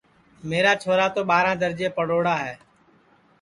میرا 0.49 0.73
چھورا 0.81 1.07
تو 1.15 1.21
ٻاراں 1.29 1.55
درجے 1.63 1.87
پڑھوڑا 1.97 2.35
ہے 2.45 2.55